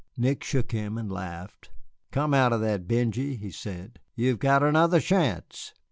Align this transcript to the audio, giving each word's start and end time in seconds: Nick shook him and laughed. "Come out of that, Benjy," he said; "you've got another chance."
Nick 0.17 0.43
shook 0.43 0.71
him 0.71 0.97
and 0.97 1.11
laughed. 1.11 1.69
"Come 2.09 2.33
out 2.33 2.53
of 2.53 2.61
that, 2.61 2.87
Benjy," 2.87 3.35
he 3.35 3.51
said; 3.51 3.99
"you've 4.15 4.39
got 4.39 4.63
another 4.63 4.99
chance." 4.99 5.73